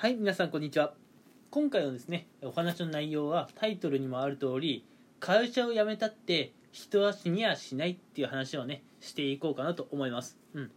[0.00, 0.94] はい皆さんこんにちは。
[1.50, 4.86] 今回のですねお話の内容はタイトルにもある通り
[5.18, 10.38] 会社を辞めたって人は死にやしないっていう話をねしていこうかなと思います。
[10.54, 10.70] うん。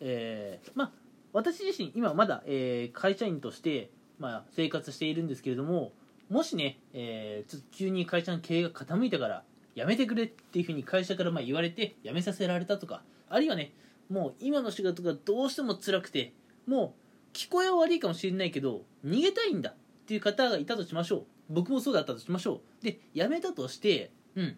[0.00, 0.92] えー、まあ
[1.32, 3.88] 私自身今まだ、えー、会社員として、
[4.18, 5.92] まあ、生活しているんですけれども
[6.28, 9.42] もしね、えー、ちょっと急に会社の経営が傾いたから
[9.74, 13.72] 辞めてくれっていうふうに会社からまあ言われて辞めさせられたとかあるいはね
[14.10, 16.34] もう今の仕事がどうしても辛くて
[16.66, 19.74] もう聞こえは悪いかもしれないけど逃げたいんだっ
[20.06, 21.24] ていう方がいたとしましょう。
[21.48, 22.84] 僕もそうだったとしましょう。
[22.84, 24.56] で辞めたとしてうん。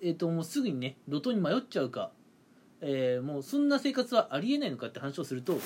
[0.00, 2.12] えっ、ー、ともうすぐにね路頭に迷っちゃうか。
[2.86, 5.58] えー、もうそんな生活はありえないのかって話をすると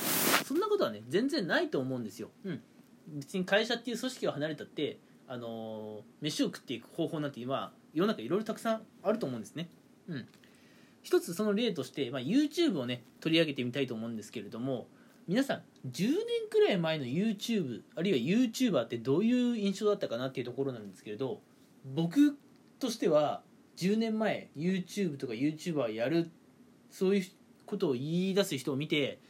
[0.44, 2.62] そんなことはね全然ないと思うんですよ、うん、
[3.08, 9.68] 別に会社っていう組織を離れたってあのー、飯を食っていく方法なんて今世の中いろいろたくさんあると思うんですね。
[10.08, 10.26] うん。
[11.02, 14.86] 一つその例として、まあ、YouTube をね取り上げてみたいと思うんですけれども
[15.28, 16.14] 皆さん10年
[16.50, 21.42] くらい前の YouTube あるいは YouTuber ってどういう印象だったかなっていうところなんですけれど
[21.84, 22.38] 僕
[22.80, 23.42] としては
[23.76, 26.30] 10年前 YouTube とか YouTuber やる
[26.90, 27.24] そういう
[27.66, 29.20] ことを言い出す人を見て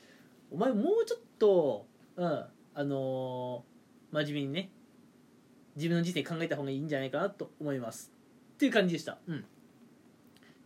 [0.53, 4.71] お前もうちょっとうんあのー、真面目にね
[5.75, 8.13] 自分の人生考えた方がいいんじゃないかなと思います。
[8.55, 9.19] っていう感じでした。
[9.29, 9.45] うん。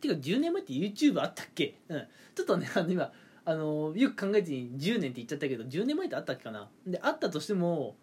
[0.01, 1.79] ていうか10年前って YouTube あったっけ？
[1.89, 2.07] うん。
[2.35, 3.13] ちょっとねあの今
[3.45, 6.69] あのよく考えずに10年って言っちゃったけど10年前ってあったっけかな？
[6.87, 7.97] であったとしても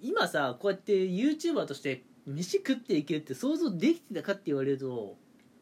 [0.00, 5.16] 今さこうやって YouTuber として飯食っていけるって想像できてたかって言われると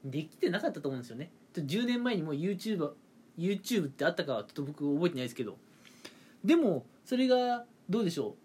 [0.05, 1.31] できてなかったと思うんですよね。
[1.55, 2.91] 10年前にも YouTube,
[3.37, 5.57] YouTube ってあったかはちょっと僕覚えてないですけど。
[6.45, 8.37] でもそれがどうでしょ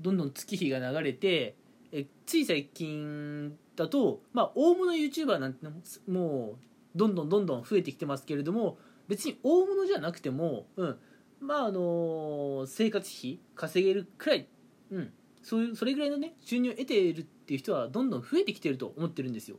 [0.00, 0.02] う？
[0.02, 1.54] どんどん月日が流れて
[1.92, 5.66] えつい最近だとまあ大物 YouTuber なんて
[6.08, 10.98] もうどんどんどんどん増えてきてますけれども別に大物じゃなくても、うん、
[11.40, 14.48] まああの生活費稼げるくらい、
[14.90, 19.56] うん、そういうそれぐらいのね収入を得ているっていう人はどんどん増えてきてると思ってるんですよ。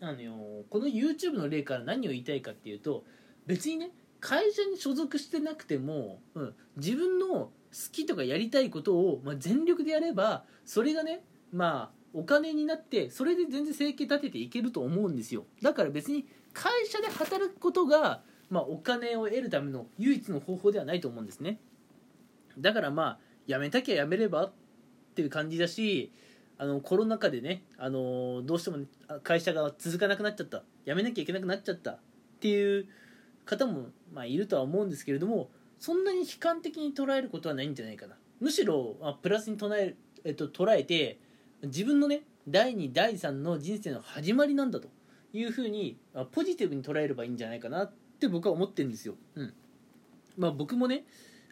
[0.00, 0.34] あのよ
[0.70, 3.04] この YouTube の例から何を言いたいかっていうと
[3.46, 7.52] 別にね会社に所属してなくても、うん、自分の好
[7.92, 11.22] きとかやりたいことを、まあ、全力でやればそれがね
[11.52, 15.44] まあお金になってそれで全然生計立てていけると思うんですよ。
[15.62, 21.60] だから別に会社で働くことが、まあ、お金を得るための唯一の方法ではないと思うんですね。
[22.58, 24.52] だからまあ辞めたきゃ辞めればっ
[25.14, 26.12] ていう感じだし
[26.58, 28.78] あのコロナ禍でね、あのどうしても、
[29.22, 30.62] 会社が続かなくなっちゃった。
[30.84, 31.98] 辞めなきゃいけなくなっちゃったっ
[32.40, 32.86] ていう
[33.46, 38.16] 方も、まあ、いるとは思うんですけれどもそんなに悲観的に捉えることはないんじゃないかな。
[38.40, 39.94] むしろ、まあ、プラスに捉え,、
[40.24, 41.18] えっと、捉えて
[41.62, 44.88] 自分のね第2第3の人生の始まりなんだと。
[45.32, 45.98] いうふうに
[46.32, 49.14] ポジティブに捉えればいいんじゃないかなって僕は思ってるんですよ。
[49.34, 49.54] うん。
[50.36, 51.04] まあ、僕もね、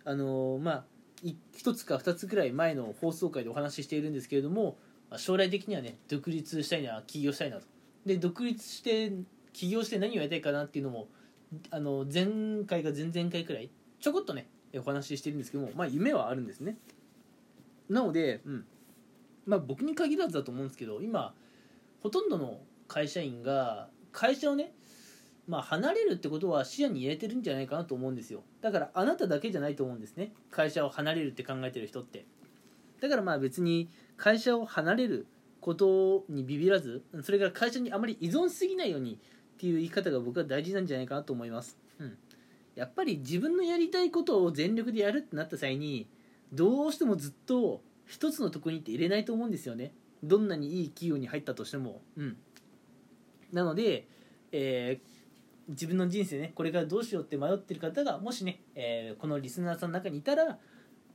[0.05, 0.85] あのー、まあ、
[1.25, 4.77] 1つか2つくらい前の放送回でお話ししているんですけれども
[5.17, 7.67] 将来的にはね独立したいな起業したいなと。
[8.07, 9.13] で独立して
[9.53, 11.09] 起業して何をやりたいかなっていうのも
[11.71, 16.77] あの前回か前々回くらいちょこっとねお話ししてるんですけどもまあ夢はあるんですね。
[17.89, 18.65] なので、うん。
[19.47, 21.33] まあ、僕に限らずだと思うんですけど今
[22.03, 24.73] ほとんどの会社員が会社をね、
[25.47, 28.43] まあ、離れるってことは視野に入れてるんじゃないかなと思うんですよ。
[28.61, 30.33] だからあなただけじゃないと思うんですね。
[30.51, 32.27] 会社を離れるって考えてる人って。
[33.01, 35.27] だからまあ別に会社を離れる
[35.61, 39.17] ことにビビらずそれから会社にあまり依存しすぎないようにっ
[39.59, 42.17] ていう言い方が僕は大事なんじゃないかなと思います、うん、
[42.77, 46.09] やっぱり自分のやりたいことを全力でやるってなった際に
[46.53, 49.93] どうしてもずっと一つのとこにって入れないと思うんですよね。
[50.23, 52.01] どんなにいい企業に入ったとしても。
[52.17, 52.37] うん。
[53.53, 54.07] なので、
[54.53, 60.59] えー、自分の人生ねこれからどうしようって迷ってる方がもしね、えー、このリスナーさんの中にいたら、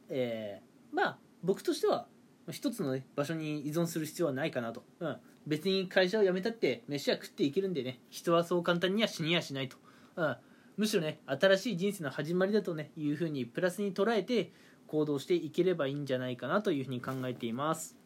[0.10, 2.08] えー、まあ僕としては
[2.52, 5.18] 一つの、ね、場所に依存する必要はないかなと、うん、
[5.48, 9.78] 別に会社を辞めたって飯は食っていけるんでね人はそう簡単には死にやしないと、
[10.16, 10.36] うん、
[10.78, 14.52] むしろね新しい人生の始まりだとねいうふうにプラスに捉えて
[14.88, 17.98] 行動していければいいんじゃないかなというふうに考えています。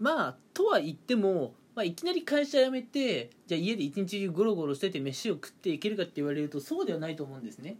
[0.00, 7.76] まあとは言っても、まあ、いきなり会社辞めてじゃあ家で一日中ゴロゴロしてて飯を食っていけるかって言われるとそうではないと思うんですね。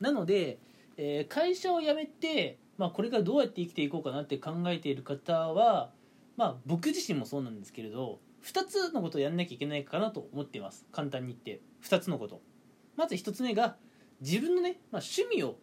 [0.00, 0.58] なので、
[0.96, 5.90] えー、会社を辞めて、まあ、これからどうやって生きていこうかなって考えている方は、
[6.36, 10.84] まあ、僕自身もそうなんですけれど2つのことをやんなきゃいけないかなと思っています。
[10.92, 11.62] 簡単に言って。
[11.84, 12.40] 2つのこと。
[12.96, 13.76] まず1つ目が
[14.20, 15.56] 自分のね、まあ、趣味を、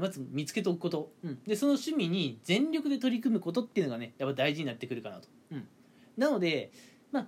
[0.00, 5.68] まず見つけておくこと、うん、でその趣味に全力で取り組むことっていうのがねやっぱ大事になってくるかなと、うん、
[6.16, 6.72] なので、
[7.14, 7.26] まあ、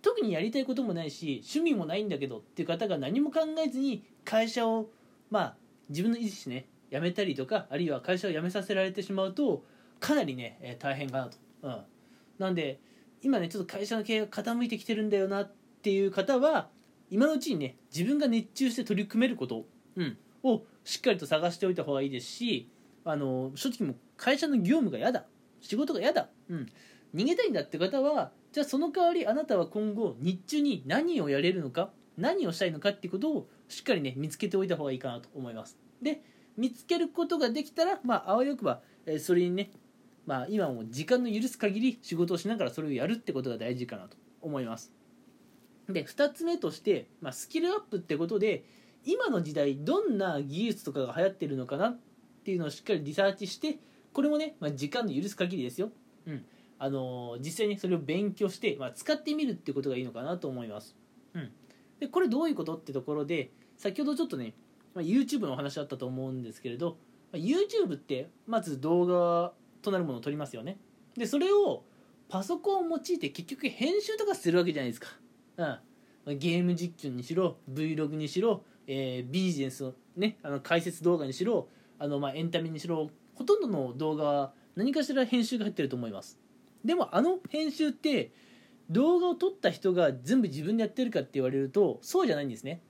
[0.00, 4.88] 特にやりたいこともないし趣味もないんだけどっていう方が何も考えずに会社を
[5.30, 5.56] まあ
[5.90, 9.62] 自分の意思ね辞めたりとかあるいは会社を辞めさせられてしまうと
[10.00, 11.82] かなりね、えー大変かなと、うん、
[12.38, 12.80] なんで
[13.20, 15.52] 今ねちょっと会社の経営が傾いてきてるんだよなっ
[15.82, 16.70] ていう方は
[17.10, 19.66] 今のうちにね自分が熱中して取り組めること、
[19.96, 22.70] うん、をしっかりと探しておいた方がいいですし
[23.04, 25.26] あの正直もう会社の業務が嫌だ。
[25.60, 26.66] 仕事が嫌だ、うん、
[27.14, 35.78] 逃げたいんだって方はじゃあその代わりあなたは今後日中に何をやれるのか何をしたいのかっていうことをしっかりね見つけておいた方がいいかなと思います。
[36.02, 36.22] で
[36.56, 39.70] 見つけることができたらまああわよくば、えそれにね
[40.26, 44.92] まあ今も時間の許す限り仕事をしながらそれをやるってことが大事かなと思います。
[45.88, 48.64] で2つ目として、まあ、スキルアップってことで
[49.04, 51.98] 今の時代どんな技術とかが流行ってるのかなっ
[52.44, 53.78] ていうのをしっかりリサーチして
[54.12, 55.90] これもね、まあ、時間の許す限りですよ、
[56.26, 56.44] うん。
[56.82, 60.96] あのー実際にそれを勉強して、まあ、使ってみるってことがいいのかなと思います、
[61.34, 61.50] うん、
[62.00, 64.54] でこれどういうことってところで先ほどちょっとね、
[64.94, 66.96] まあ、YouTube のお話あったと思うんですけれど、
[67.32, 70.78] まあ YouTube ってまず動画となるものを撮りますよね。
[71.16, 71.84] でそれを
[72.28, 75.08] パソコンを用いて結局編集とかするわけじゃないですか、
[76.26, 81.68] うん、ゲーム実況にしろ Vlog にしろ、えービジネスの,、ね、あの解説動画にしろ
[81.98, 86.38] あの、まあ、エンタメにしろほとんどの動画は何かしら編集が入ってると思います
[86.84, 88.32] でもあの編集って
[88.90, 92.82] 動画を撮った人が全部自分でやってるかって言われるとそうじゃないんですね。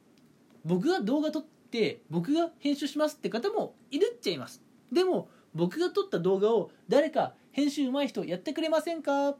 [0.64, 4.62] 僕が動画撮って僕が編集しますって方もいるっちゃいます。
[4.92, 9.36] でも僕が撮った動画を誰か編集上手い人やってくれませんかっ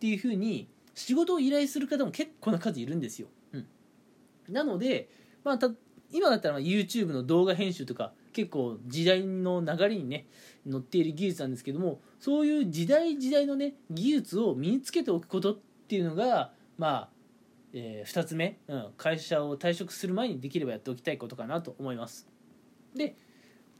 [0.00, 3.66] ていうふうに仕事を依頼する方も結構な数いるんですよ、うん、
[4.48, 5.08] なので、
[5.44, 5.70] まあ、た
[6.10, 10.26] 今だったら YouTube の動画編集とか結構時代の流れにね
[10.66, 15.58] 乗っている技術なんですけどもそういう時代時代のね技術を身につけておくことっ
[15.88, 17.08] ていうのがまあ、
[17.72, 22.28] え2つ目、うん、会社を退職する前にできればやっておきたいことかなと思います。
[22.94, 23.16] で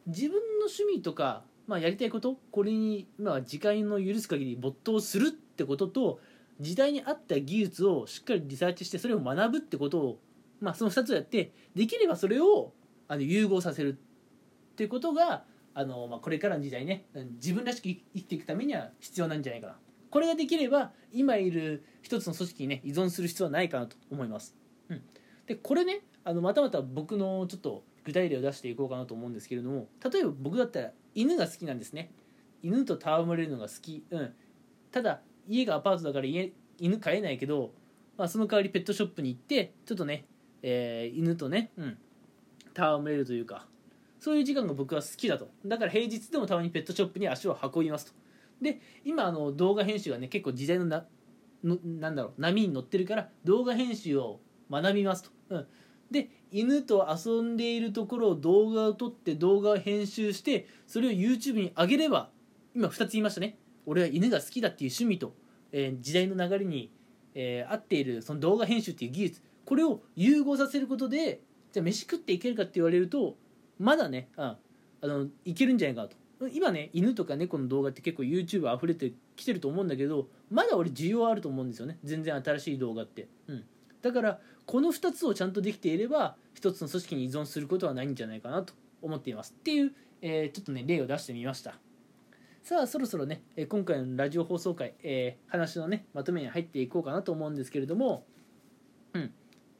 [0.06, 6.20] 自分の趣味とか、まあ、やりたいことこれに、まあ、時間の許す限り没頭するってことと
[6.60, 10.18] 時代に合った技術をしっかりリサーチしてそれを学ぶってことを、
[10.60, 12.72] まあ、その2つをやってできればそれを
[13.08, 13.98] あの融合させる
[14.72, 15.44] っていうことが
[15.78, 19.76] あの、まあ、これからの時代ね自分らしく生きていくためには必要なんじゃないかな。
[20.08, 24.56] これができれば今いる一つの組織にね依存する必要はないかなと思います、
[24.88, 25.02] うん、
[25.46, 32.12] でこれねあのまたまた僕のちょっと具体例を出していこうかなと思うんですけれども例えば僕だったら犬が好きなんですね。
[32.62, 34.32] 犬と戯れるのが好き、うん、
[34.90, 37.72] ただ家がアパートだから家犬飼えないけど、
[38.16, 40.24] まあ、その代わりペットショップに行ってちょっとね、
[40.62, 41.98] えー犬とね、うん、
[42.74, 43.66] 戯れるというか
[44.26, 45.48] そういう時間が僕は好きだと。
[45.64, 48.12] だから平日でもたまにペットショップに足を運びますと。
[48.60, 51.06] で今あの動画編集がね結構時代のな
[51.62, 55.66] のなんだろう波に乗ってるから動画編集を学びますと、うん、
[56.10, 62.30] で犬と遊んでいるところを動画を撮って動画を編集してそれを YouTube に上げれば
[62.74, 63.56] 今2つ言いましたね。
[63.84, 65.34] 俺は犬が好きだっていう趣味と、
[65.70, 66.90] えー時代の流れに、
[67.36, 73.36] えー合っているその動画編集っていう技術これを融合させることでじゃあ飯食っていけるかって言われると
[73.78, 74.58] まだね、うん、あ
[75.02, 76.08] のいけるんじゃないか
[76.38, 76.48] と。
[76.48, 81.98] 今ね犬とか猫の動画って結構 YouTube 溢れてきてると思うんだけどまだ俺需要あると思うんですよね。
[82.04, 83.64] 全然新しい動画って、うん、
[84.02, 88.74] だからこの2つをちゃんとできていれば一つの組織に依存することはないんじゃないかなと。
[89.02, 89.54] 思っています。
[89.58, 91.74] っていう、えーちょっとね例を出してみました。
[92.62, 98.24] さあそろそろね今回のラジオ放送回、えー話のねまとめに入っていこうかなと思うんですけれども。
[99.14, 99.32] うん。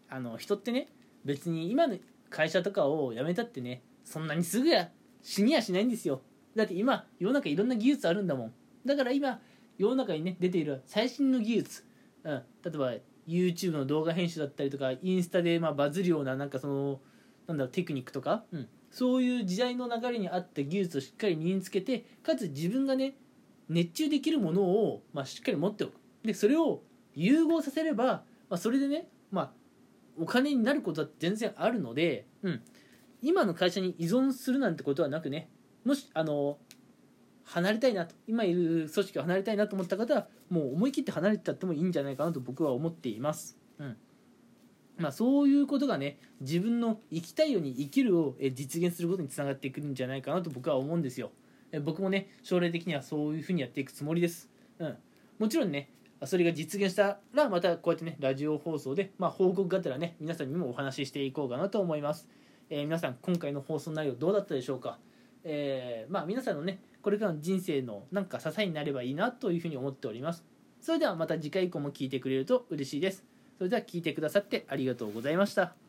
[0.08, 0.88] あの人ってね
[1.24, 1.96] 別に今の
[2.30, 4.90] 会社とかを辞めたってねそんなにすぐや
[5.22, 6.22] 死にやしないんですよ。
[6.54, 8.52] だって今世の中いろんな技術あるんだもん。
[8.84, 9.40] だから今
[9.78, 11.84] 世の中にね出ている最新の技術、
[12.24, 12.92] うん、例えば
[13.26, 17.00] YouTube の動画編集だったりとかインスタでまあバズるようななんかその
[17.46, 23.16] なんだろうテクニックとか、うん、そういう時代の流れに合った技術をしっかり身につけてかつ自分がね
[23.68, 25.94] 熱中できるものを、まあ、しっかり持っておく。
[26.24, 26.82] でそれを
[27.14, 29.52] 融合させれば、まあ、それでね、まあ、
[30.18, 32.62] お金になることは全然あるので、うん、
[33.22, 35.50] 今の会社に依存するなんてことはなくね
[35.84, 36.58] もしあの
[37.44, 43.56] 離れたいなと今いる組織を離れたいなと思った方はもう思い切って離れてたってもいいんじゃないかなと僕は思っています。
[43.78, 43.96] うん
[44.98, 51.32] まあ、そういうことがね自分の生きたいように生きるをえ実現することにつながってくるんじゃないかなと僕は思うんですよ。
[51.70, 54.50] え僕もね将来的にはそういうふうにやっていくつもりです。
[54.78, 54.96] うん、
[55.38, 55.90] もちろんね
[56.24, 62.28] それが実現したらまたこうやってねラジオ放送で、まあ、報告がてらね皆さんにもお話ししていこうかなと思います。
[62.70, 64.98] えー皆さん今回の放送内容どうだったでしょうか、
[65.44, 70.44] えーまあ、皆さんのねこれからの人生のなんか支えになればいいなというふうに思っております。
[70.80, 73.24] それではまた次回以降も聞いてくれると嬉しいです。
[73.58, 75.85] それでは聞いてくださってありがとうございました。